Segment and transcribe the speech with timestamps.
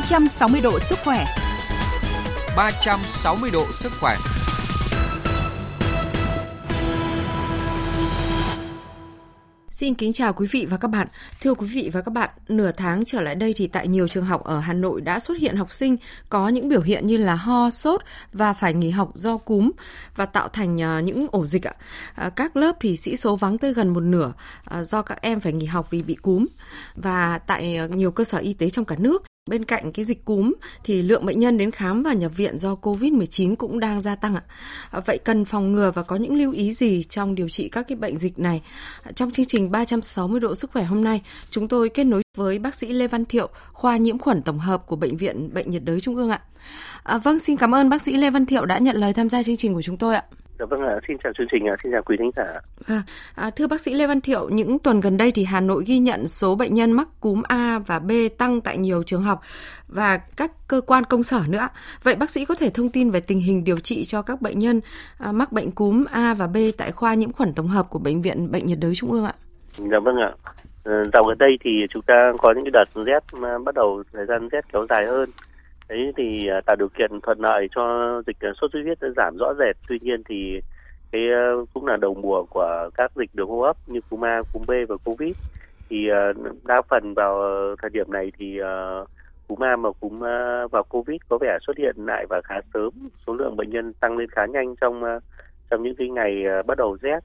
[0.00, 1.24] 360 độ sức khỏe.
[2.56, 4.16] 360 độ sức khỏe.
[9.70, 11.08] Xin kính chào quý vị và các bạn.
[11.40, 14.24] Thưa quý vị và các bạn, nửa tháng trở lại đây thì tại nhiều trường
[14.24, 15.96] học ở Hà Nội đã xuất hiện học sinh
[16.28, 18.00] có những biểu hiện như là ho, sốt
[18.32, 19.70] và phải nghỉ học do cúm
[20.16, 21.74] và tạo thành à, những ổ dịch ạ.
[22.14, 24.32] À, các lớp thì sĩ số vắng tới gần một nửa
[24.64, 26.46] à, do các em phải nghỉ học vì bị cúm.
[26.94, 30.52] Và tại nhiều cơ sở y tế trong cả nước Bên cạnh cái dịch cúm
[30.84, 34.34] thì lượng bệnh nhân đến khám và nhập viện do COVID-19 cũng đang gia tăng
[34.34, 34.42] ạ.
[34.90, 37.86] À, vậy cần phòng ngừa và có những lưu ý gì trong điều trị các
[37.88, 38.62] cái bệnh dịch này?
[39.02, 42.58] À, trong chương trình 360 độ sức khỏe hôm nay, chúng tôi kết nối với
[42.58, 45.84] bác sĩ Lê Văn Thiệu, khoa nhiễm khuẩn tổng hợp của Bệnh viện Bệnh nhiệt
[45.84, 46.42] đới Trung ương ạ.
[47.02, 49.42] À, vâng, xin cảm ơn bác sĩ Lê Văn Thiệu đã nhận lời tham gia
[49.42, 50.24] chương trình của chúng tôi ạ.
[50.60, 52.44] Dạ vâng ạ, xin chào chương trình ạ, xin chào quý thính giả.
[52.86, 53.02] À,
[53.34, 55.98] à, thưa bác sĩ Lê Văn Thiệu, những tuần gần đây thì Hà Nội ghi
[55.98, 59.40] nhận số bệnh nhân mắc cúm A và B tăng tại nhiều trường học
[59.88, 61.68] và các cơ quan công sở nữa.
[62.02, 64.58] Vậy bác sĩ có thể thông tin về tình hình điều trị cho các bệnh
[64.58, 64.80] nhân
[65.18, 68.22] à, mắc bệnh cúm A và B tại khoa nhiễm khuẩn tổng hợp của Bệnh
[68.22, 69.34] viện Bệnh nhiệt đới Trung ương ạ?
[69.76, 70.32] Dạ vâng ạ.
[70.84, 74.48] Ờ, dạo gần đây thì chúng ta có những đợt rét bắt đầu thời gian
[74.48, 75.28] rét kéo dài hơn
[75.90, 77.82] đấy thì à, tạo điều kiện thuận lợi cho
[78.26, 79.76] dịch à, sốt xuất huyết giảm rõ rệt.
[79.88, 80.60] Tuy nhiên thì
[81.12, 84.42] cái à, cũng là đầu mùa của các dịch đường hô hấp như cúm A,
[84.52, 85.32] cúm B và covid.
[85.88, 86.08] Thì
[86.64, 87.42] đa phần vào
[87.82, 88.60] thời điểm này thì
[89.48, 90.18] cúm A và cúm
[90.70, 92.90] vào covid có vẻ xuất hiện lại và khá sớm.
[93.26, 95.02] Số lượng bệnh nhân tăng lên khá nhanh trong
[95.70, 97.20] trong những cái ngày bắt đầu rét.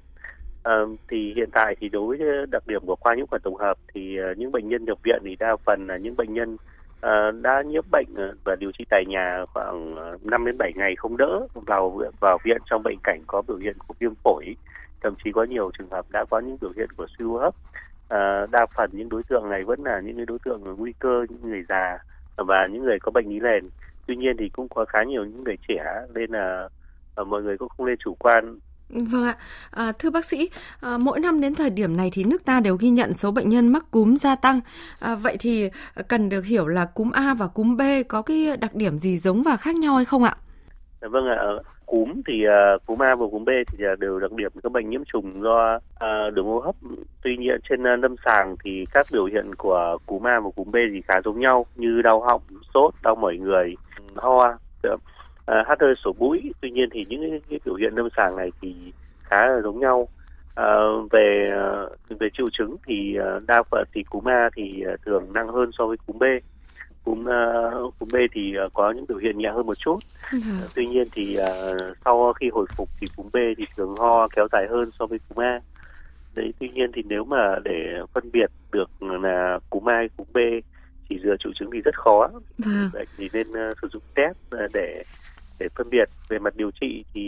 [0.64, 0.80] À,
[1.10, 4.18] thì hiện tại thì đối với đặc điểm của khoa nhiễm khuẩn tổng hợp thì
[4.38, 6.58] những bệnh nhân nhập viện thì đa phần là những bệnh nhân
[7.06, 10.72] Ờ, đã nhiễm bệnh ờ, và điều trị tại nhà khoảng ờ, 5 đến 7
[10.76, 14.56] ngày không đỡ vào vào viện trong bệnh cảnh có biểu hiện của viêm phổi.
[15.02, 17.56] Thậm chí có nhiều trường hợp đã có những biểu hiện của suy hô hấp.
[18.08, 21.50] À, đa phần những đối tượng này vẫn là những đối tượng nguy cơ những
[21.50, 21.98] người già
[22.38, 23.70] và những người có bệnh lý nền.
[24.08, 26.70] Tuy nhiên thì cũng có khá nhiều những người trẻ nên là
[27.26, 28.60] mọi người cũng không nên chủ quan.
[28.90, 29.38] Vâng ạ.
[29.72, 30.50] À, thưa bác sĩ,
[30.82, 33.50] à, mỗi năm đến thời điểm này thì nước ta đều ghi nhận số bệnh
[33.50, 34.60] nhân mắc cúm gia tăng.
[35.00, 35.70] À, vậy thì
[36.08, 39.44] cần được hiểu là cúm A và cúm B có cái đặc điểm gì giống
[39.44, 40.36] và khác nhau hay không ạ?
[41.02, 41.38] Dạ vâng ạ.
[41.86, 42.34] Cúm thì
[42.76, 45.42] uh, cúm A và cúm B thì uh, đều đặc điểm các bệnh nhiễm trùng
[45.42, 46.76] do uh, đường hô hấp.
[47.24, 50.72] Tuy nhiên trên uh, lâm sàng thì các biểu hiện của cúm A và cúm
[50.72, 52.42] B thì khá giống nhau như đau họng,
[52.74, 53.76] sốt, đau mỏi người,
[54.16, 54.58] ho,
[55.52, 56.54] uh, hát hơi sổ mũi.
[56.62, 58.76] Tuy nhiên thì những cái, cái biểu hiện lâm sàng này thì
[59.24, 60.08] khá là giống nhau.
[60.62, 61.52] Uh, về
[62.14, 63.18] uh, về triệu chứng thì
[63.48, 66.24] đa phần thì cúm A thì thường nặng hơn so với cúm B.
[67.04, 69.98] Cúm uh, cúm B thì uh, có những biểu hiện nhẹ hơn một chút.
[70.36, 70.42] Uh,
[70.76, 74.48] tuy nhiên thì uh, sau khi hồi phục thì cúm B thì thường ho kéo
[74.52, 75.60] dài hơn so với cúm A.
[76.36, 80.28] Đấy tuy nhiên thì nếu mà để phân biệt được là cúm A hay cúm
[80.34, 80.38] B
[81.10, 82.30] chỉ dựa triệu chứng thì rất khó.
[82.58, 82.90] Vâng.
[82.94, 84.38] vậy thì nên uh, sử dụng test
[84.74, 85.04] để
[85.66, 86.10] để phân biệt.
[86.30, 87.22] Về mặt điều trị thì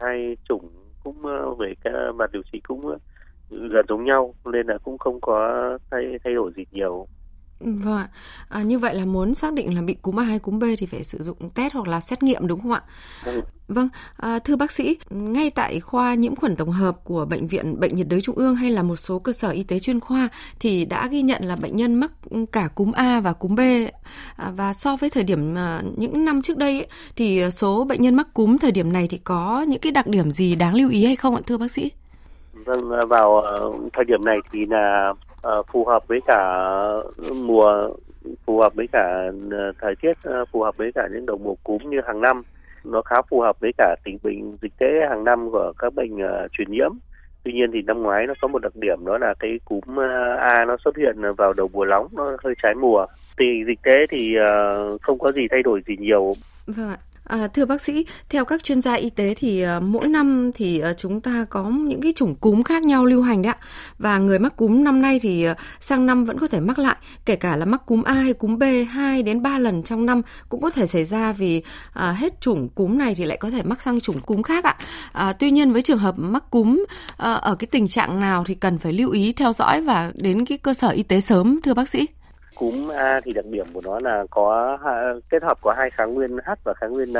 [0.00, 0.68] hai chủng
[1.00, 2.98] cũng ờ, về cái mặt điều trị cũng ờ,
[3.50, 5.38] gần giống nhau, nên là cũng không có
[5.90, 7.06] thay thay đổi gì nhiều.
[7.64, 8.08] Vâng ạ.
[8.48, 10.86] À, như vậy là muốn xác định là bị cúm A hay cúm B thì
[10.86, 12.82] phải sử dụng test hoặc là xét nghiệm đúng không ạ?
[13.24, 13.40] Ừ.
[13.68, 17.80] Vâng, à, thưa bác sĩ, ngay tại khoa nhiễm khuẩn tổng hợp của bệnh viện
[17.80, 20.28] Bệnh nhiệt đới Trung ương hay là một số cơ sở y tế chuyên khoa
[20.60, 22.12] thì đã ghi nhận là bệnh nhân mắc
[22.52, 23.60] cả cúm A và cúm B.
[24.36, 26.86] À, và so với thời điểm à, những năm trước đây ấy,
[27.16, 30.32] thì số bệnh nhân mắc cúm thời điểm này thì có những cái đặc điểm
[30.32, 31.90] gì đáng lưu ý hay không ạ thưa bác sĩ?
[32.52, 35.12] Vâng, vào ờ, thời điểm này thì là
[35.46, 36.70] uh, phù hợp với cả
[37.34, 37.88] mùa
[38.46, 41.54] phù hợp với cả ờ, thời tiết ờ, phù hợp với cả những đầu mùa
[41.64, 42.42] cúm như hàng năm.
[42.84, 46.14] Nó khá phù hợp với cả tình bệnh dịch tễ hàng năm của các bệnh
[46.14, 46.90] uh, truyền nhiễm.
[47.44, 50.00] Tuy nhiên thì năm ngoái nó có một đặc điểm đó là cái cúm
[50.38, 53.06] A nó xuất hiện vào đầu mùa nóng nó hơi trái mùa.
[53.38, 56.34] Thì dịch tễ thì uh, không có gì thay đổi gì nhiều.
[56.66, 56.96] Vâng ạ.
[57.24, 60.82] À, thưa bác sĩ, theo các chuyên gia y tế thì uh, mỗi năm thì
[60.90, 63.64] uh, chúng ta có những cái chủng cúm khác nhau lưu hành đấy ạ.
[63.98, 66.96] Và người mắc cúm năm nay thì uh, sang năm vẫn có thể mắc lại,
[67.26, 70.22] kể cả là mắc cúm A hay cúm B 2 đến 3 lần trong năm
[70.48, 73.62] cũng có thể xảy ra vì uh, hết chủng cúm này thì lại có thể
[73.62, 74.76] mắc sang chủng cúm khác ạ.
[75.28, 78.54] Uh, tuy nhiên với trường hợp mắc cúm uh, ở cái tình trạng nào thì
[78.54, 81.74] cần phải lưu ý theo dõi và đến cái cơ sở y tế sớm thưa
[81.74, 82.06] bác sĩ?
[82.54, 84.78] Cúm A thì đặc điểm của nó là có
[85.30, 87.16] kết hợp của hai kháng nguyên H và kháng nguyên N.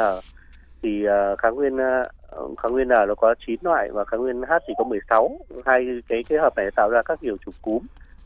[0.83, 4.43] Thì uh, kháng nguyên uh, kháng nguyên N nó có 9 loại và kháng nguyên
[4.43, 7.83] H thì có 16 hai cái kết hợp này tạo ra các kiểu chủng cúm.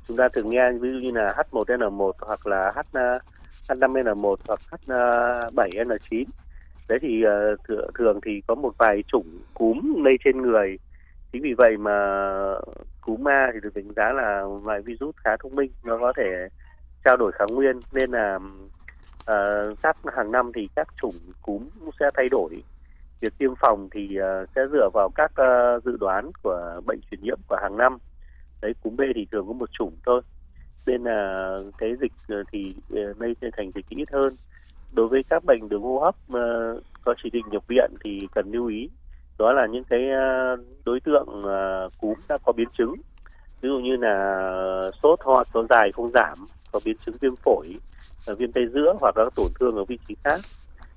[0.08, 3.18] Chúng ta thường nghe ví dụ như là H1N1 hoặc là H ờ,
[3.68, 6.24] H5N1 hoặc H7N9
[6.88, 10.78] đấy thì uh, thường, thường thì có một vài chủng cúm lây trên người.
[11.32, 11.92] Chính vì vậy mà
[13.00, 16.48] cúm A thì được đánh giá là loại virus khá thông minh nó có thể
[17.04, 18.38] trao đổi kháng nguyên nên là
[19.30, 21.68] uh, các hàng năm thì các chủng cúm
[22.00, 22.62] sẽ thay đổi.
[23.20, 27.20] Việc tiêm phòng thì uh, sẽ dựa vào các uh, dự đoán của bệnh truyền
[27.22, 27.98] nhiễm của hàng năm.
[28.62, 30.20] Đấy cúm B thì thường có một chủng thôi.
[30.86, 32.12] Nên là cái dịch
[32.52, 34.32] thì lây uh, thành dịch ít hơn.
[34.92, 38.50] Đối với các bệnh đường hô hấp uh, có chỉ định nhập viện thì cần
[38.52, 38.90] lưu ý.
[39.38, 42.94] Đó là những cái uh, đối tượng uh, cúm đã có biến chứng.
[43.60, 47.74] Ví dụ như là sốt ho kéo dài không giảm có biến chứng viêm phổi
[48.38, 50.40] viêm tay giữa hoặc các tổn thương ở vị trí khác.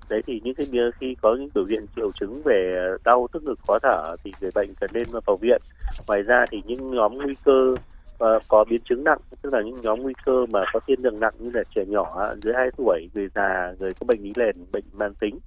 [0.10, 0.68] Đấy thì những cái
[1.00, 4.52] khi có những biểu hiện triệu chứng về đau tức ngực khó thở thì người
[4.56, 5.62] bệnh cần nên vào viện.
[6.08, 7.76] Ngoài ra thì những nhóm nguy cơ
[8.24, 11.20] uh, có biến chứng nặng tức là những nhóm nguy cơ mà có tiên lượng
[11.20, 14.56] nặng như là trẻ nhỏ dưới 2 tuổi người già người có bệnh lý nền
[14.72, 15.40] bệnh mãn tính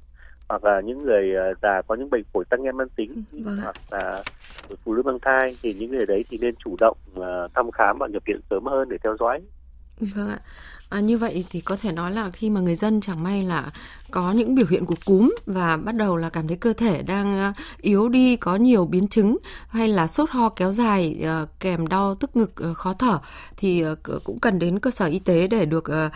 [0.48, 3.58] hoặc là những người già có những bệnh phổi tắc nghẽn mãn tính vâng.
[3.62, 4.22] hoặc là
[4.84, 6.96] phụ nữ mang thai thì những người đấy thì nên chủ động
[7.54, 9.40] thăm khám và nhập viện sớm hơn để theo dõi
[10.00, 10.38] Vâng ạ.
[10.94, 13.72] À, như vậy thì có thể nói là khi mà người dân chẳng may là
[14.14, 17.38] có những biểu hiện của cúm và bắt đầu là cảm thấy cơ thể đang
[17.38, 19.36] à, yếu đi, có nhiều biến chứng
[19.68, 23.18] hay là sốt ho kéo dài à, kèm đau tức ngực ờ, khó thở
[23.56, 26.10] thì ờ, cũng cần đến cơ sở y tế để được ờ,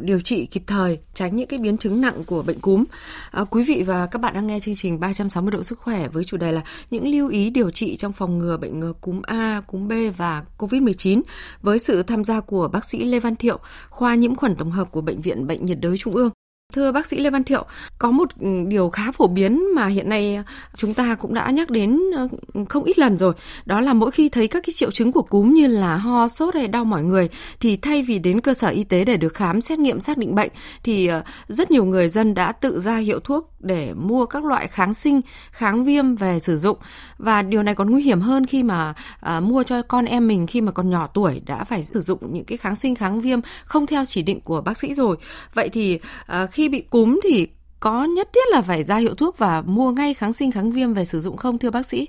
[0.00, 2.84] điều trị kịp thời, tránh những cái biến chứng nặng của bệnh cúm.
[3.30, 6.24] À, quý vị và các bạn đang nghe chương trình 360 độ sức khỏe với
[6.24, 9.88] chủ đề là những lưu ý điều trị trong phòng ngừa bệnh cúm A, cúm
[9.88, 11.22] B và COVID-19
[11.62, 13.58] với sự tham gia của bác sĩ Lê Văn Thiệu,
[13.90, 16.30] khoa nhiễm khuẩn tổng hợp của bệnh viện Bệnh nhiệt đới Trung ương.
[16.72, 17.64] Thưa bác sĩ Lê Văn Thiệu,
[17.98, 20.42] có một ừ, điều khá phổ biến mà hiện nay ờ,
[20.76, 22.28] chúng ta cũng đã nhắc đến ờ,
[22.68, 23.34] không ít lần rồi,
[23.64, 26.54] đó là mỗi khi thấy các cái triệu chứng của cúm như là ho, sốt
[26.54, 27.28] hay đau mỏi người
[27.60, 30.34] thì thay vì đến cơ sở y tế để được khám xét nghiệm xác định
[30.34, 30.50] bệnh
[30.82, 34.68] thì ờ, rất nhiều người dân đã tự ra hiệu thuốc để mua các loại
[34.68, 35.20] kháng sinh,
[35.50, 36.78] kháng viêm về sử dụng
[37.18, 40.46] và điều này còn nguy hiểm hơn khi mà à, mua cho con em mình
[40.46, 43.40] khi mà còn nhỏ tuổi đã phải sử dụng những cái kháng sinh kháng viêm
[43.64, 45.16] không theo chỉ định của bác sĩ rồi.
[45.54, 47.48] Vậy thì à, khi khi bị cúm thì
[47.80, 50.94] có nhất thiết là phải ra hiệu thuốc và mua ngay kháng sinh kháng viêm
[50.94, 52.08] về sử dụng không thưa bác sĩ?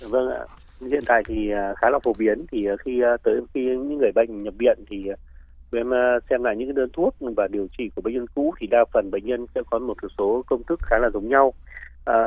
[0.00, 0.44] Vâng ạ.
[0.80, 3.98] Hiện tại thì à, khá là phổ biến thì à, khi à, tới khi những
[3.98, 5.04] người bệnh nhập viện thì
[5.72, 5.90] em
[6.30, 9.10] xem lại những đơn thuốc và điều trị của bệnh nhân cũ thì đa phần
[9.10, 11.54] bệnh nhân sẽ có một số công thức khá là giống nhau
[12.04, 12.24] à,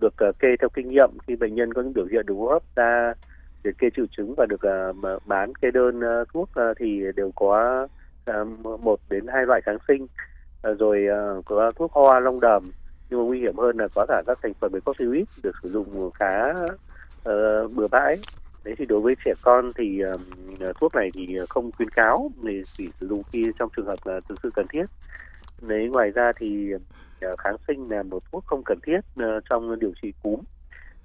[0.00, 2.62] được kê theo kinh nghiệm khi bệnh nhân có những biểu hiện đường hô hấp
[2.76, 3.12] ra
[3.64, 4.60] để kê triệu chứng và được
[5.14, 7.86] uh, bán kê đơn uh, thuốc uh, thì đều có
[8.30, 10.06] uh, một đến hai loại kháng sinh
[10.66, 11.06] Ờ, rồi
[11.38, 12.70] uh, có thuốc ho long đờm
[13.10, 15.68] nhưng mà nguy hiểm hơn là có cả các thành phần về corticoid được sử
[15.68, 16.50] dụng khá
[17.28, 18.16] uh, bừa bãi.
[18.64, 22.62] Đấy thì đối với trẻ con thì uh, thuốc này thì không khuyến cáo thì
[22.76, 24.84] chỉ sử dụng khi trong trường hợp là thực sự cần thiết.
[25.62, 29.78] Đấy ngoài ra thì uh, kháng sinh là một thuốc không cần thiết uh, trong
[29.78, 30.40] điều trị cúm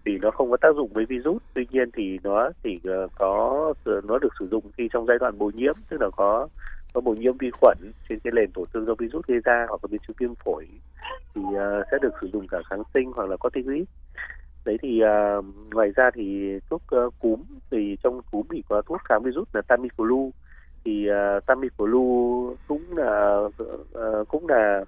[0.03, 1.41] vì nó không có tác dụng với virus.
[1.53, 3.73] Tuy nhiên thì nó chỉ uh, có
[4.03, 6.47] nó được sử dụng khi trong giai đoạn bội nhiễm tức là có
[6.93, 7.77] có bội nhiễm vi khuẩn
[8.09, 10.67] trên cái nền tổn thương do virus gây ra hoặc là biến chứng viêm phổi
[11.35, 13.83] thì uh, sẽ được sử dụng cả kháng sinh hoặc là corticoid.
[14.65, 19.01] Đấy thì uh, ngoài ra thì thuốc uh, cúm thì trong cúm thì có thuốc
[19.09, 20.29] kháng virus là Tamiflu.
[20.85, 24.83] Thì uh, Tamiflu cũng là uh, cũng là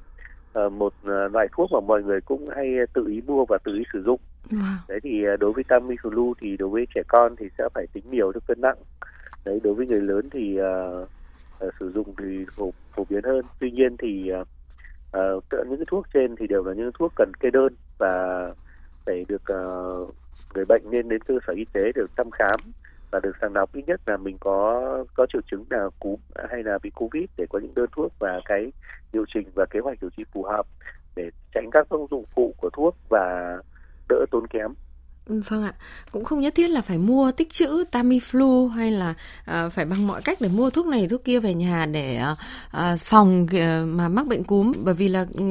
[0.60, 3.84] uh, một loại thuốc mà mọi người cũng hay tự ý mua và tự ý
[3.94, 4.20] sử dụng.
[4.50, 4.78] Wow.
[4.88, 8.04] đấy thì uh, đối với Tamiflu thì đối với trẻ con thì sẽ phải tính
[8.12, 8.78] nhiều cho cân nặng.
[9.46, 11.10] Đấy đối với người lớn thì uh,
[11.68, 13.46] uh, sử dụng thì phổ, phổ biến hơn.
[13.60, 14.48] Tuy nhiên thì uh,
[15.38, 18.48] uh, những cái thuốc trên thì đều là những thuốc cần kê đơn và
[19.06, 20.16] phải được uh,
[20.54, 22.60] người bệnh nên đến cơ sở y tế được thăm khám
[23.12, 23.74] và được sàng lọc.
[23.74, 24.82] Ít nhất là mình có
[25.14, 28.42] có triệu chứng là cúm hay là bị covid để có những đơn thuốc và
[28.46, 28.72] cái
[29.14, 30.66] điều chỉnh và kế hoạch điều trị phù hợp
[31.16, 33.58] để tránh các tác dụng phụ của thuốc và
[34.10, 34.74] đỡ tốn kém.
[35.30, 35.74] Ừ, vâng ạ,
[36.12, 39.14] cũng không nhất thiết là phải mua tích trữ Tamiflu hay là
[39.46, 42.36] à, phải bằng mọi cách để mua thuốc này thuốc kia về nhà để à,
[42.72, 45.44] à phòng à, mà mắc bệnh cúm bởi vì là ừ,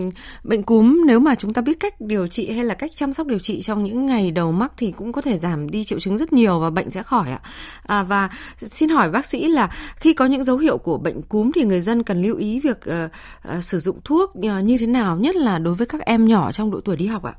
[0.44, 3.26] bệnh cúm nếu mà chúng ta biết cách điều trị hay là cách chăm sóc
[3.26, 6.18] điều trị trong những ngày đầu mắc thì cũng có thể giảm đi triệu chứng
[6.18, 7.40] rất nhiều và bệnh sẽ khỏi ạ.
[7.86, 11.50] À, và xin hỏi bác sĩ là khi có những dấu hiệu của bệnh cúm
[11.54, 13.08] thì người dân cần lưu ý việc à,
[13.42, 16.52] à, sử dụng thuốc ờ, như thế nào nhất là đối với các em nhỏ
[16.52, 17.32] trong độ tuổi đi học ạ?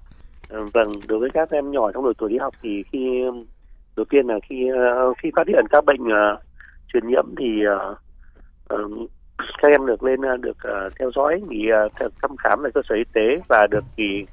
[0.53, 3.24] Ờ, vâng, đối với các em nhỏ trong độ tuổi đi học thì khi
[3.95, 6.39] đầu tiên là khi ờ, khi phát hiện các bệnh uh,
[6.93, 7.62] truyền nhiễm thì
[8.69, 9.10] uh,
[9.62, 12.95] các em được lên được uh, theo dõi nghỉ uh, thăm khám tại cơ sở
[12.95, 14.25] y tế và được nghỉ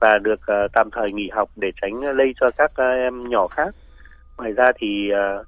[0.00, 3.74] và được uh, tạm thời nghỉ học để tránh lây cho các em nhỏ khác.
[4.38, 5.46] Ngoài ra thì uh,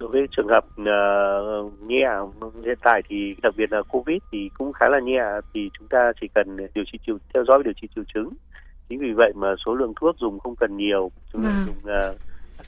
[0.00, 2.08] đối với trường hợp uh, nhẹ
[2.64, 5.22] hiện tại thì đặc biệt là covid thì cũng khá là nhẹ
[5.54, 6.98] thì chúng ta chỉ cần điều trị
[7.34, 8.28] theo dõi điều trị triệu chứng
[8.88, 11.10] chính vì vậy mà số lượng thuốc dùng không cần nhiều.
[11.32, 11.64] Chúng ta à.
[11.66, 11.76] dùng
[12.10, 12.16] uh,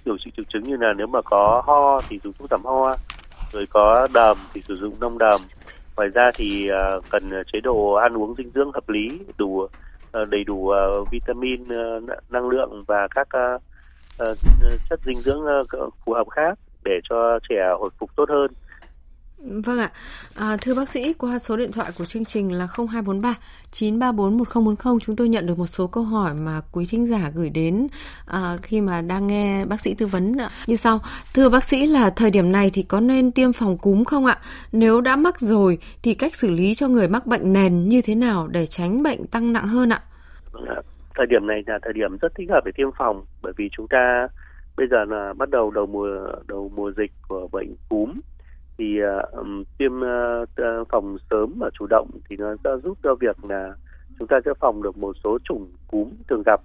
[0.04, 2.97] điều trị triệu chứng như là nếu mà có ho thì dùng thuốc giảm ho
[3.52, 5.40] rồi có đờm thì sử dụng nông đờm.
[5.97, 6.68] Ngoài ra thì
[7.11, 9.66] cần chế độ ăn uống dinh dưỡng hợp lý đủ
[10.12, 10.73] đầy đủ
[11.11, 11.64] vitamin
[12.30, 13.28] năng lượng và các
[14.90, 15.40] chất dinh dưỡng
[16.04, 18.50] phù hợp khác để cho trẻ hồi phục tốt hơn
[19.38, 19.90] Vâng ạ.
[20.34, 23.34] À, thưa bác sĩ, qua số điện thoại của chương trình là 0243
[23.70, 27.50] 934 1040 chúng tôi nhận được một số câu hỏi mà quý thính giả gửi
[27.50, 27.86] đến
[28.26, 30.36] à, khi mà đang nghe bác sĩ tư vấn
[30.66, 31.00] như sau.
[31.34, 34.38] Thưa bác sĩ là thời điểm này thì có nên tiêm phòng cúm không ạ?
[34.72, 38.14] Nếu đã mắc rồi thì cách xử lý cho người mắc bệnh nền như thế
[38.14, 40.02] nào để tránh bệnh tăng nặng hơn ạ?
[40.52, 40.64] Vâng
[41.14, 43.86] thời điểm này là thời điểm rất thích hợp để tiêm phòng bởi vì chúng
[43.88, 44.28] ta
[44.76, 46.08] bây giờ là bắt đầu đầu mùa
[46.48, 48.20] đầu mùa dịch của bệnh cúm
[48.78, 53.45] thì uh, tiêm uh, phòng sớm và chủ động thì nó sẽ giúp cho việc
[53.45, 53.75] là
[54.19, 56.61] chúng ta sẽ phòng được một số chủng cúm thường gặp.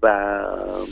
[0.00, 0.44] Và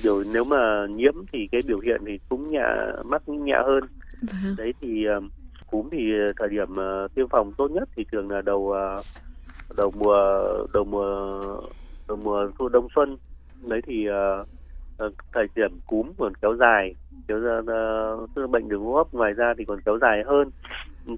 [0.05, 2.67] điều nếu mà nhiễm thì cái biểu hiện thì cũng nhẹ
[3.05, 3.85] mắc nhẹ hơn.
[4.23, 4.55] Vâng.
[4.59, 5.25] đấy thì uh,
[5.71, 9.05] cúm thì thời điểm uh, tiêm phòng tốt nhất thì thường là đầu uh,
[9.77, 11.41] đầu mùa đầu mùa
[12.09, 13.17] đầu mùa thu đông xuân.
[13.63, 14.49] Đấy thì uh,
[14.99, 16.95] Ờ, thời điểm cúm còn kéo dài
[17.29, 20.51] kéo ra uh, bệnh đường hô hấp ngoài ra thì còn kéo dài hơn.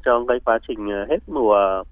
[0.04, 1.84] Trong cái quá trình ờ, hết mùa ờ,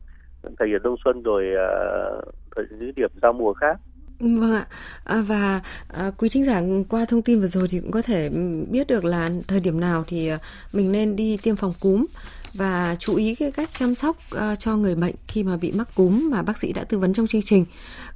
[0.59, 2.25] thời điểm đông xuân rồi uh,
[2.57, 3.81] thời điểm giao mùa khác.
[4.21, 4.67] Vâng ạ.
[5.05, 8.31] À, và à, quý thính giả qua thông tin vừa rồi thì cũng có thể
[8.35, 10.31] ừ, biết được là thời điểm nào thì
[10.73, 12.07] mình nên đi tiêm phòng cúm
[12.55, 15.89] và chú ý cái cách chăm sóc uh, cho người bệnh khi mà bị mắc
[15.95, 17.65] cúm mà bác sĩ đã tư vấn trong chương trình.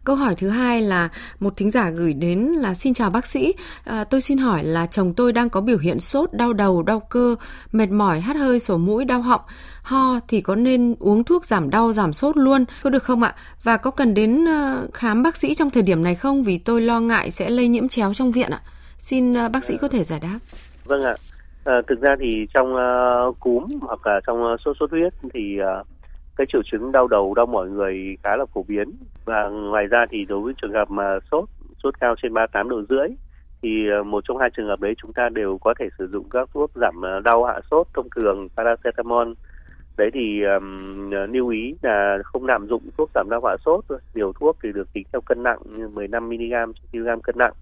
[0.04, 1.08] Câu hỏi thứ hai là
[1.40, 3.54] một thính giả gửi đến là xin chào bác sĩ,
[3.90, 7.00] uh, tôi xin hỏi là chồng tôi đang có biểu hiện sốt, đau đầu, đau
[7.00, 7.36] cơ,
[7.72, 9.40] mệt mỏi, hắt hơi, sổ mũi, đau họng,
[9.82, 13.34] ho thì có nên uống thuốc giảm đau, giảm sốt luôn, có được không ạ?
[13.62, 16.42] Và có cần đến uh, khám bác sĩ trong thời điểm này không?
[16.42, 18.60] Vì tôi lo ngại sẽ lây nhiễm chéo trong viện ạ.
[18.98, 20.38] Xin uh, bác sĩ có thể giải đáp.
[20.84, 21.14] Vâng ạ.
[21.64, 25.58] À, thực ra thì trong uh, cúm hoặc là trong uh, sốt xuất huyết thì
[25.60, 25.86] uh,
[26.36, 28.92] cái triệu chứng đau đầu đau mỏi người khá là phổ biến.
[29.24, 31.44] Và ngoài ra thì đối với trường hợp mà sốt
[31.82, 33.08] sốt cao trên 38 độ rưỡi
[33.62, 36.48] thì một trong hai trường hợp đấy chúng ta đều có thể sử dụng các
[36.54, 39.32] thuốc giảm đau hạ sốt thông thường paracetamol
[39.96, 43.84] đấy thì um, lưu ý là không lạm dụng thuốc giảm đau hạ sốt
[44.14, 46.50] liều thuốc thì được tính theo cân nặng như 15 mg
[46.92, 47.52] trên kg cân nặng.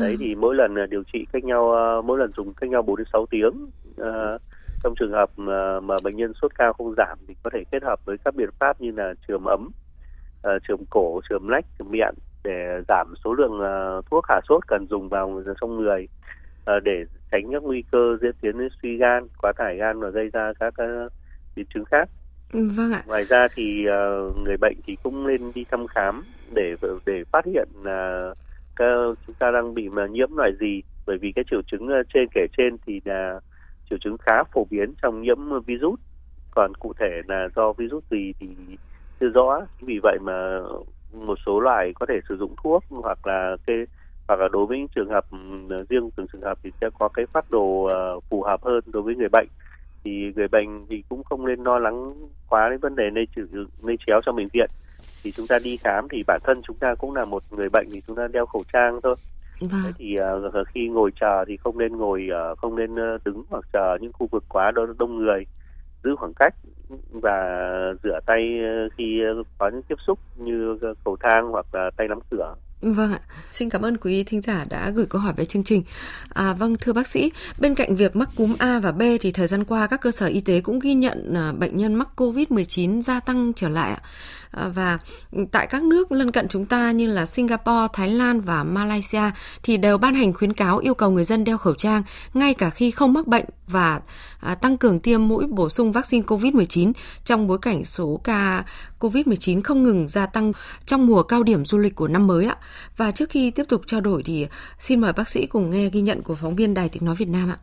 [0.00, 2.82] Đấy thì mỗi lần ờ, điều trị cách nhau ờ, mỗi lần dùng cách nhau
[2.82, 4.40] 4 đến 6 tiếng uh,
[4.82, 7.82] trong trường hợp mà, mà bệnh nhân sốt cao không giảm thì có thể kết
[7.82, 9.70] hợp với các biện pháp như là trường ấm
[10.48, 12.14] uh, trường cổ trường lách trường miệng
[12.44, 16.08] để giảm số lượng uh, thuốc hạ sốt cần dùng vào trong người
[16.76, 20.08] uh, để tránh các nguy cơ diễn tiến đến suy gan quá tải gan và
[20.08, 21.12] gây ra các uh,
[21.56, 22.08] biến chứng khác.
[22.52, 23.02] Vâng ạ.
[23.06, 26.74] Ngoài ra thì uh, người bệnh thì cũng nên đi thăm khám để
[27.06, 28.30] để phát hiện là
[28.82, 30.82] uh, chúng ta đang bị mà nhiễm loại gì.
[31.06, 33.40] Bởi vì cái triệu chứng trên kể trên thì là
[33.90, 36.00] triệu chứng khá phổ biến trong nhiễm virus.
[36.50, 38.46] Còn cụ thể là do virus gì thì
[39.20, 39.66] chưa rõ.
[39.80, 40.60] Vì vậy mà
[41.12, 43.76] một số loại có thể sử dụng thuốc hoặc là cái
[44.28, 45.26] hoặc là đối với những trường hợp
[45.88, 47.88] riêng từng trường hợp thì sẽ có cái phát đồ
[48.30, 49.48] phù hợp hơn đối với người bệnh
[50.06, 52.14] thì người bệnh thì cũng không nên lo lắng
[52.48, 53.46] quá đến vấn đề lây trừ
[53.82, 54.70] lây chéo trong bệnh viện.
[55.22, 57.86] Thì chúng ta đi khám thì bản thân chúng ta cũng là một người bệnh
[57.92, 59.14] thì chúng ta đeo khẩu trang thôi.
[59.60, 59.80] Vâng.
[59.84, 63.42] Thế thì uh, khi ngồi chờ thì không nên ngồi uh, không nên uh, đứng
[63.50, 65.46] hoặc chờ những khu vực quá đông, đông người.
[66.04, 66.54] Giữ khoảng cách
[67.10, 67.58] và
[68.02, 68.60] rửa tay
[68.96, 69.22] khi
[69.58, 72.54] có những tiếp xúc như cầu thang hoặc là tay nắm cửa
[72.94, 75.82] Vâng ạ, xin cảm ơn quý thính giả đã gửi câu hỏi về chương trình.
[76.28, 79.46] À, vâng, thưa bác sĩ, bên cạnh việc mắc cúm A và B thì thời
[79.46, 83.02] gian qua các cơ sở y tế cũng ghi nhận à, bệnh nhân mắc COVID-19
[83.02, 84.00] gia tăng trở lại ạ.
[84.50, 84.98] À, và
[85.52, 89.30] tại các nước lân cận chúng ta như là Singapore, Thái Lan và Malaysia
[89.62, 92.02] thì đều ban hành khuyến cáo yêu cầu người dân đeo khẩu trang
[92.34, 94.00] ngay cả khi không mắc bệnh và
[94.40, 96.92] à, tăng cường tiêm mũi bổ sung vaccine COVID-19
[97.24, 98.64] trong bối cảnh số ca
[99.00, 100.52] COVID-19 không ngừng gia tăng
[100.86, 102.56] trong mùa cao điểm du lịch của năm mới ạ.
[102.96, 104.46] Và trước khi tiếp tục trao đổi thì
[104.78, 107.28] xin mời bác sĩ cùng nghe ghi nhận của phóng viên Đài Tiếng Nói Việt
[107.28, 107.58] Nam ạ.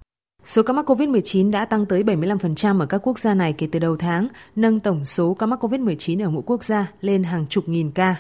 [0.46, 3.80] Số ca mắc COVID-19 đã tăng tới 75% ở các quốc gia này kể từ
[3.80, 7.70] đầu tháng, nâng tổng số ca mắc COVID-19 ở mỗi quốc gia lên hàng chục
[7.70, 8.16] nghìn ca.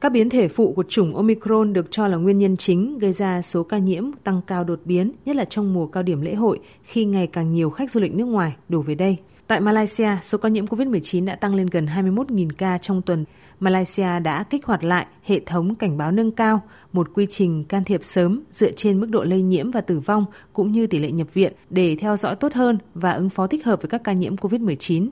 [0.00, 3.42] Các biến thể phụ của chủng Omicron được cho là nguyên nhân chính gây ra
[3.42, 6.60] số ca nhiễm tăng cao đột biến, nhất là trong mùa cao điểm lễ hội
[6.82, 9.16] khi ngày càng nhiều khách du lịch nước ngoài đổ về đây.
[9.46, 13.24] Tại Malaysia, số ca nhiễm COVID-19 đã tăng lên gần 21.000 ca trong tuần.
[13.60, 17.84] Malaysia đã kích hoạt lại hệ thống cảnh báo nâng cao, một quy trình can
[17.84, 21.10] thiệp sớm dựa trên mức độ lây nhiễm và tử vong cũng như tỷ lệ
[21.10, 24.12] nhập viện để theo dõi tốt hơn và ứng phó thích hợp với các ca
[24.12, 25.08] nhiễm COVID-19.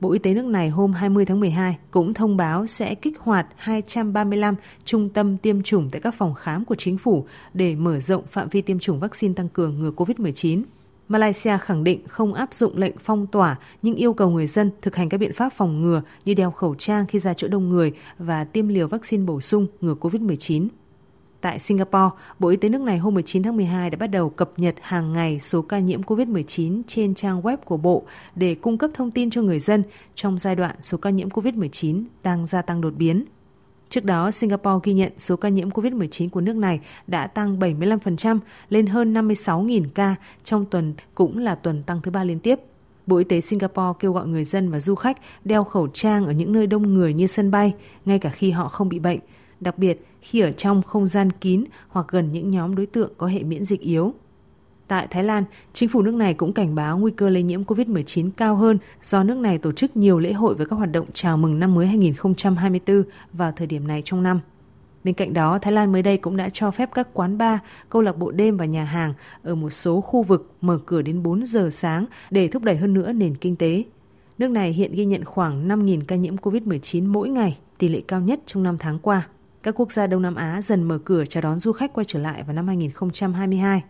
[0.00, 3.46] Bộ Y tế nước này hôm 20 tháng 12 cũng thông báo sẽ kích hoạt
[3.56, 4.54] 235
[4.84, 8.48] trung tâm tiêm chủng tại các phòng khám của chính phủ để mở rộng phạm
[8.48, 10.62] vi tiêm chủng vaccine tăng cường ngừa COVID-19.
[11.08, 14.96] Malaysia khẳng định không áp dụng lệnh phong tỏa nhưng yêu cầu người dân thực
[14.96, 17.92] hành các biện pháp phòng ngừa như đeo khẩu trang khi ra chỗ đông người
[18.18, 20.68] và tiêm liều vaccine bổ sung ngừa COVID-19.
[21.40, 24.50] Tại Singapore, Bộ Y tế nước này hôm 19 tháng 12 đã bắt đầu cập
[24.56, 28.02] nhật hàng ngày số ca nhiễm COVID-19 trên trang web của Bộ
[28.34, 29.82] để cung cấp thông tin cho người dân
[30.14, 33.24] trong giai đoạn số ca nhiễm COVID-19 đang gia tăng đột biến.
[33.90, 38.38] Trước đó, Singapore ghi nhận số ca nhiễm COVID-19 của nước này đã tăng 75%
[38.70, 40.14] lên hơn 56.000 ca
[40.44, 42.58] trong tuần cũng là tuần tăng thứ ba liên tiếp.
[43.06, 46.32] Bộ Y tế Singapore kêu gọi người dân và du khách đeo khẩu trang ở
[46.32, 49.18] những nơi đông người như sân bay, ngay cả khi họ không bị bệnh,
[49.60, 53.26] đặc biệt khi ở trong không gian kín hoặc gần những nhóm đối tượng có
[53.26, 54.14] hệ miễn dịch yếu.
[54.88, 58.30] Tại Thái Lan, chính phủ nước này cũng cảnh báo nguy cơ lây nhiễm COVID-19
[58.36, 61.36] cao hơn do nước này tổ chức nhiều lễ hội với các hoạt động chào
[61.36, 63.02] mừng năm mới 2024
[63.32, 64.40] vào thời điểm này trong năm.
[65.04, 67.58] Bên cạnh đó, Thái Lan mới đây cũng đã cho phép các quán bar,
[67.90, 71.22] câu lạc bộ đêm và nhà hàng ở một số khu vực mở cửa đến
[71.22, 73.84] 4 giờ sáng để thúc đẩy hơn nữa nền kinh tế.
[74.38, 78.20] Nước này hiện ghi nhận khoảng 5.000 ca nhiễm COVID-19 mỗi ngày, tỷ lệ cao
[78.20, 79.26] nhất trong năm tháng qua.
[79.62, 82.18] Các quốc gia Đông Nam Á dần mở cửa chào đón du khách quay trở
[82.18, 83.82] lại vào năm 2022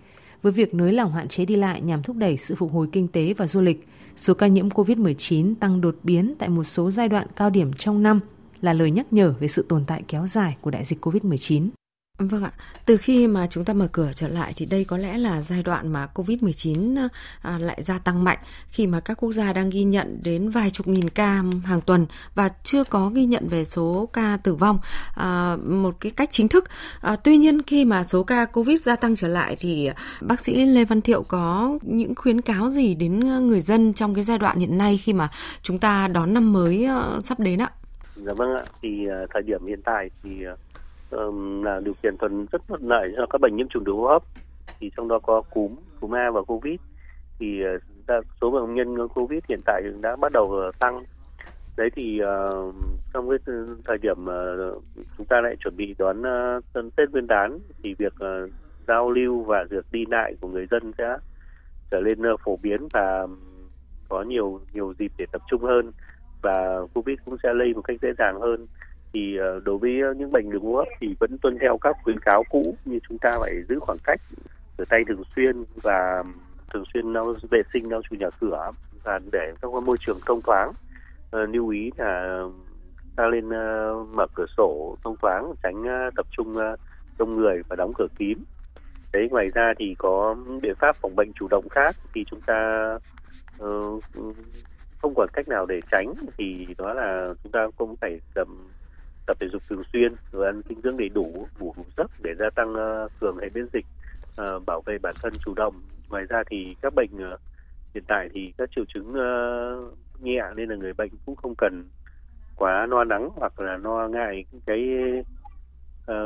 [0.42, 3.09] với việc nới lỏng hạn chế đi lại nhằm thúc đẩy sự phục hồi kinh
[3.09, 3.88] tế và du lịch.
[4.16, 8.02] Số ca nhiễm COVID-19 tăng đột biến tại một số giai đoạn cao điểm trong
[8.02, 8.21] năm
[8.61, 11.68] là lời nhắc nhở về sự tồn tại kéo dài của đại dịch COVID-19.
[12.18, 12.50] Vâng ạ,
[12.87, 15.62] từ khi mà chúng ta mở cửa trở lại thì đây có lẽ là giai
[15.62, 17.08] đoạn mà Covid-19
[17.42, 20.70] à, lại gia tăng mạnh khi mà các quốc gia đang ghi nhận đến vài
[20.70, 24.78] chục nghìn ca hàng tuần và chưa có ghi nhận về số ca tử vong
[25.14, 26.64] à, một cái cách chính thức.
[27.00, 30.64] À, tuy nhiên khi mà số ca Covid gia tăng trở lại thì bác sĩ
[30.64, 34.58] Lê Văn Thiệu có những khuyến cáo gì đến người dân trong cái giai đoạn
[34.58, 35.28] hiện nay khi mà
[35.62, 37.70] chúng ta đón năm mới à, sắp đến ạ?
[38.14, 40.54] Dạ vâng ạ, thì à, thời điểm hiện tại thì à,
[41.10, 44.06] um, là điều kiện thuận rất thuận lợi cho các bệnh nhiễm trùng đường hô
[44.06, 44.22] hấp.
[44.80, 46.80] Thì trong đó có cúm cúm A và covid.
[47.38, 51.04] Thì ờ, đa, số bệnh nhân covid hiện tại đã bắt đầu ờ, tăng.
[51.76, 52.74] Đấy thì uh,
[53.14, 53.38] trong cái
[53.84, 54.82] thời điểm uh,
[55.16, 56.22] chúng ta lại chuẩn bị đón
[56.78, 58.50] uh, tết nguyên đán thì việc uh,
[58.88, 61.16] giao lưu và việc đi lại của người dân sẽ
[61.90, 63.26] trở lên uh, phổ biến và
[64.09, 65.92] có nhiều nhiều dịp để tập trung hơn.
[66.42, 68.66] Và covid cũng sẽ lây một cách dễ dàng hơn
[69.12, 72.21] thì ờ, đối với những bệnh đường hô hấp thì vẫn tuân theo các khuyến
[72.21, 74.21] cáo cũ như chúng ta phải giữ khoảng cách
[74.79, 76.23] rửa tay thường xuyên và
[76.73, 78.71] thường xuyên lau vệ sinh lau chùi nhà cửa
[79.03, 80.73] và để các môi trường thông thoáng.
[81.31, 82.42] Ờ, lưu ý là
[83.16, 85.85] ta lên ờ, mở cửa sổ thông thoáng tránh
[86.16, 86.57] tập trung
[87.18, 88.38] đông người và đóng cửa kín.
[89.12, 92.90] Đấy ngoài ra thì có biện pháp phòng bệnh chủ động khác thì chúng ta
[93.62, 94.05] uh,
[95.03, 98.68] không còn cách nào để tránh thì đó là chúng ta cũng phải tầm
[99.28, 102.34] tập thể dục thường xuyên rồi ăn dinh dưỡng đầy đủ ngủ đủ giấc để
[102.38, 103.86] gia tăng uh, cường hệ miễn dịch
[104.42, 105.82] uh, bảo vệ bản thân chủ động.
[106.08, 107.40] Ngoài ra thì các bệnh uh,
[107.94, 111.84] hiện tại thì các triệu chứng uh, nhẹ nên là người bệnh cũng không cần
[112.56, 114.88] quá lo lắng hoặc là lo ngại cái
[116.10, 116.16] uh,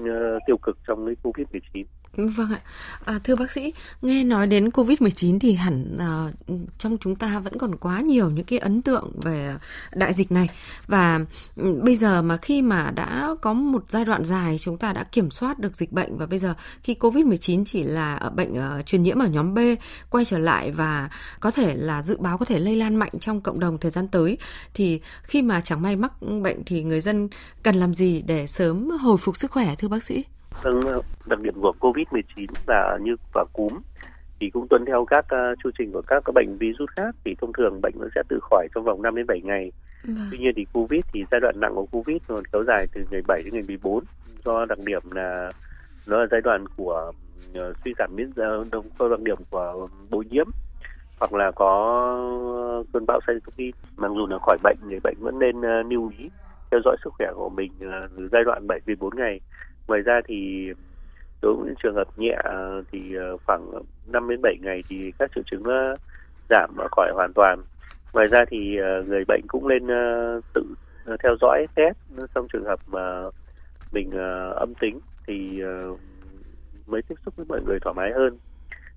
[0.00, 2.60] uh, tiêu cực trong cái covid 19 Vâng ạ.
[3.04, 6.28] À, thưa bác sĩ, nghe nói đến Covid-19 thì hẳn à,
[6.78, 9.54] trong chúng ta vẫn còn quá nhiều những cái ấn tượng về
[9.94, 10.48] đại dịch này.
[10.86, 11.20] Và
[11.56, 15.04] ừ, bây giờ mà khi mà đã có một giai đoạn dài chúng ta đã
[15.04, 18.86] kiểm soát được dịch bệnh và bây giờ khi Covid-19 chỉ là ở bệnh uh,
[18.86, 19.58] truyền nhiễm ở nhóm B
[20.10, 23.40] quay trở lại và có thể là dự báo có thể lây lan mạnh trong
[23.40, 24.38] cộng đồng thời gian tới
[24.74, 27.28] thì khi mà chẳng may mắc bệnh thì người dân
[27.62, 30.24] cần làm gì để sớm hồi phục sức khỏe thưa bác sĩ?
[30.62, 30.80] Vâng,
[31.26, 33.78] đặc điểm của COVID-19 là như và cúm
[34.40, 37.34] thì cũng tuân theo các uh, chu trình của các, các bệnh virus khác thì
[37.40, 39.72] thông thường bệnh nó sẽ tự khỏi trong vòng 5 đến 7 ngày.
[40.04, 40.16] Vâng.
[40.30, 43.22] Tuy nhiên thì COVID thì giai đoạn nặng của COVID còn kéo dài từ ngày
[43.28, 44.04] 7 đến ngày 14
[44.44, 45.50] do đặc điểm là
[46.06, 47.12] nó là giai đoạn của
[47.50, 48.42] uh, suy giảm miễn dịch
[48.98, 50.46] do đặc điểm của bội nhiễm
[51.20, 55.58] hoặc là có cơn bão cytokine mặc dù là khỏi bệnh người bệnh vẫn nên
[55.58, 56.30] uh, lưu ý
[56.70, 59.40] theo dõi sức khỏe của mình uh, giai đoạn 7 đến 14 ngày
[59.88, 60.70] ngoài ra thì
[61.42, 63.70] đối với những trường hợp nhẹ à, thì à, khoảng
[64.06, 65.94] 5 đến 7 ngày thì các triệu chứng à,
[66.50, 67.62] giảm và khỏi hoàn toàn.
[68.12, 69.86] Ngoài ra thì người bệnh cũng nên
[70.54, 70.62] tự
[71.22, 71.96] theo dõi test
[72.34, 73.22] trong trường hợp mà
[73.92, 74.10] mình
[74.56, 75.62] âm tính thì
[76.86, 78.38] mới tiếp xúc với mọi người thoải mái hơn.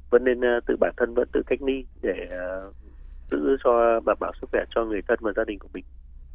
[0.09, 2.27] Vẫn nên tự bản thân vẫn tự cách ly để
[3.31, 5.85] giữ cho, đảm bảo sức khỏe cho người thân và gia đình của mình.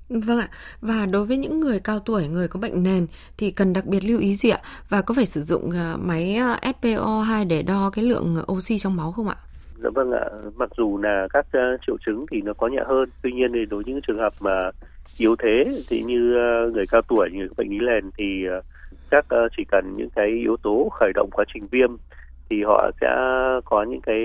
[0.08, 0.48] Vâng ạ.
[0.80, 4.04] Và đối với những người cao tuổi, người có bệnh nền thì cần đặc biệt
[4.04, 4.58] lưu ý gì ạ?
[4.88, 8.78] Và có phải sử dụng à, máy à, SPO2 để đo cái lượng à, oxy
[8.78, 9.36] trong máu không ạ?
[9.82, 10.24] Dạ vâng ạ.
[10.56, 11.46] Mặc dù là các
[11.86, 14.32] triệu chứng thì nó có nhẹ hơn, tuy nhiên thì đối với những trường hợp
[14.40, 14.70] mà
[15.18, 16.34] yếu thế thì như
[16.72, 18.44] người cao tuổi, người có bệnh lý nền thì
[19.10, 21.90] các chỉ cần những cái yếu tố khởi động quá trình viêm
[22.50, 23.08] thì họ sẽ
[23.64, 24.18] có những cái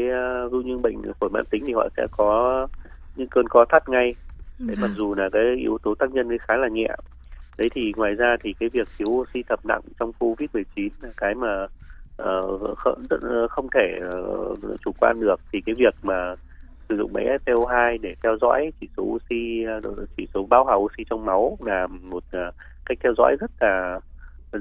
[0.52, 2.68] ví như bệnh phổi mãn tính thì họ sẽ có
[3.16, 4.14] những cơn co thắt ngay
[4.60, 4.98] đấy mặc vâng.
[4.98, 6.88] dù là cái yếu tố tác nhân ấy khá là nhẹ.
[7.58, 11.10] Đấy thì ngoài ra thì cái việc thiếu oxy thập nặng trong covid 19 là
[11.18, 13.04] cái mà uh, không,
[13.50, 15.40] không thể uh, chủ quan được.
[15.52, 16.36] Thì cái việc mà
[16.90, 19.66] sử dụng máy SpO2 để theo dõi chỉ số oxy
[20.18, 24.00] chỉ số bão hòa oxy trong máu là một uh, cách theo dõi rất là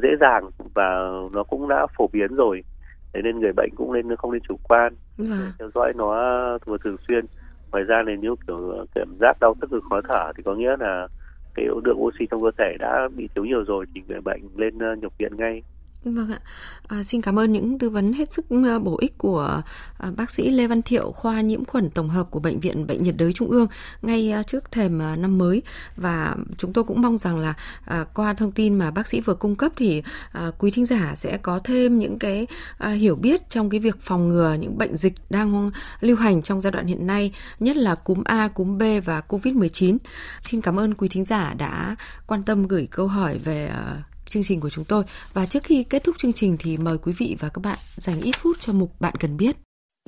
[0.03, 2.65] dễ dàng và nó cũng đã phổ biến rồi.
[3.13, 4.95] Thế nên người bệnh cũng nên không nên chủ quan.
[5.19, 5.53] Vâng.
[5.59, 7.27] theo dõi nó thường xuyên
[7.73, 10.55] ngoài ra thì nếu kiểu ờ, cảm giác đau tức ngực khó thở thì có
[10.55, 11.09] nghĩa là
[11.55, 14.79] cái lượng oxy trong cơ thể đã bị thiếu nhiều rồi thì người bệnh lên
[14.79, 15.63] ờ, nhập viện ngay.
[16.05, 16.41] Vâng ạ.
[16.89, 19.63] À, xin cảm ơn những tư vấn hết sức à, bổ ích của
[19.99, 23.03] à, bác sĩ Lê Văn Thiệu, khoa nhiễm khuẩn tổng hợp của Bệnh viện Bệnh
[23.03, 23.67] nhiệt đới Trung ương
[24.03, 25.63] ngay à, trước thềm à, năm mới.
[25.97, 29.35] Và chúng tôi cũng mong rằng là à, qua thông tin mà bác sĩ vừa
[29.35, 32.47] cung cấp thì à, quý thính giả sẽ có thêm những cái
[32.79, 36.61] à, hiểu biết trong cái việc phòng ngừa những bệnh dịch đang lưu hành trong
[36.61, 39.99] giai đoạn hiện nay, nhất là cúm A, cúm B và COVID-19.
[40.41, 44.45] Xin cảm ơn quý thính giả đã quan tâm gửi câu hỏi về à, chương
[44.45, 45.05] trình của chúng tôi.
[45.33, 48.21] Và trước khi kết thúc chương trình thì mời quý vị và các bạn dành
[48.21, 49.57] ít phút cho mục Bạn cần biết.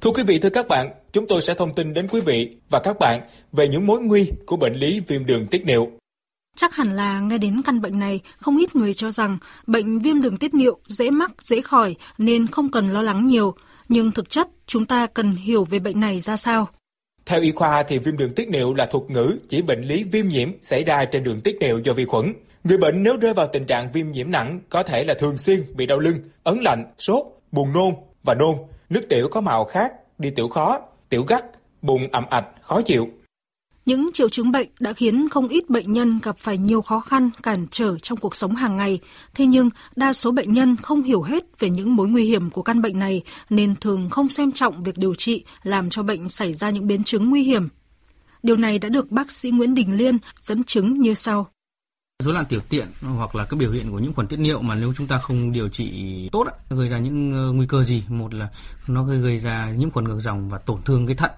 [0.02, 2.80] Thưa quý vị, thưa các bạn, chúng tôi sẽ thông tin đến quý vị và
[2.84, 3.20] các bạn
[3.52, 5.90] về những mối nguy của bệnh lý viêm đường tiết niệu.
[6.56, 10.22] Chắc hẳn là nghe đến căn bệnh này, không ít người cho rằng bệnh viêm
[10.22, 13.54] đường tiết niệu dễ mắc, dễ khỏi nên không cần lo lắng nhiều.
[13.88, 16.68] Nhưng thực chất, chúng ta cần hiểu về bệnh này ra sao.
[17.26, 20.28] Theo y khoa thì viêm đường tiết niệu là thuật ngữ chỉ bệnh lý viêm
[20.28, 22.32] nhiễm xảy ra trên đường tiết niệu do vi khuẩn.
[22.64, 25.64] Người bệnh nếu rơi vào tình trạng viêm nhiễm nặng có thể là thường xuyên
[25.76, 28.56] bị đau lưng, ấn lạnh, sốt, buồn nôn và nôn,
[28.90, 31.44] nước tiểu có màu khác, đi tiểu khó, tiểu gắt,
[31.82, 33.08] bụng ẩm ạch, khó chịu.
[33.86, 37.30] Những triệu chứng bệnh đã khiến không ít bệnh nhân gặp phải nhiều khó khăn,
[37.42, 39.00] cản trở trong cuộc sống hàng ngày.
[39.34, 42.62] Thế nhưng, đa số bệnh nhân không hiểu hết về những mối nguy hiểm của
[42.62, 46.54] căn bệnh này nên thường không xem trọng việc điều trị làm cho bệnh xảy
[46.54, 47.68] ra những biến chứng nguy hiểm.
[48.42, 51.46] Điều này đã được bác sĩ Nguyễn Đình Liên dẫn chứng như sau
[52.24, 54.74] rối loạn tiểu tiện hoặc là các biểu hiện của những khuẩn tiết niệu mà
[54.74, 58.04] nếu chúng ta không điều trị tốt nó gây ra những ờ, nguy cơ gì?
[58.08, 58.48] Một là
[58.88, 61.30] nó gây ra nhiễm khuẩn ngược dòng và tổn thương cái thận.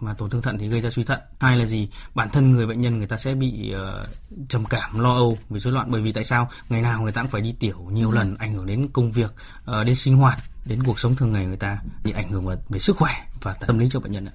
[0.00, 1.20] Mà tổn thương thận thì gây ra suy thận.
[1.40, 1.88] Hai là gì?
[2.14, 5.60] Bản thân người bệnh nhân người ta sẽ bị uh, trầm cảm lo âu vì
[5.60, 5.86] rối loạn.
[5.90, 6.50] Bởi vì tại sao?
[6.68, 9.34] Ngày nào người ta cũng phải đi tiểu nhiều lần ảnh hưởng đến công việc
[9.70, 12.56] uh, đến sinh hoạt đến cuộc sống thường ngày người ta bị ảnh hưởng về,
[12.68, 13.12] về sức khỏe
[13.42, 14.34] và tâm lý cho bệnh nhân ạ.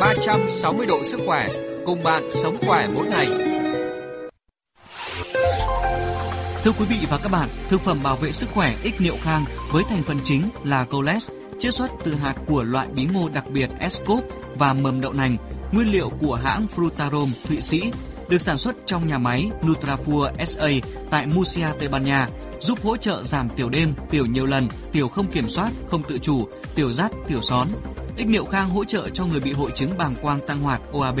[0.00, 1.48] 360 độ sức khỏe
[1.86, 3.28] cùng bạn sống khỏe mỗi ngày.
[6.64, 9.44] Thưa quý vị và các bạn, thực phẩm bảo vệ sức khỏe ích niệu khang
[9.70, 13.44] với thành phần chính là coles, chiết xuất từ hạt của loại bí ngô đặc
[13.50, 14.24] biệt Escop
[14.54, 15.36] và mầm đậu nành,
[15.72, 17.82] nguyên liệu của hãng Frutarom Thụy Sĩ,
[18.28, 20.68] được sản xuất trong nhà máy Nutrafur SA
[21.10, 22.28] tại Murcia, Tây Ban Nha,
[22.60, 26.18] giúp hỗ trợ giảm tiểu đêm, tiểu nhiều lần, tiểu không kiểm soát, không tự
[26.18, 27.68] chủ, tiểu rắt, tiểu són.
[28.16, 31.20] Ích niệu khang hỗ trợ cho người bị hội chứng bàng quang tăng hoạt OAB,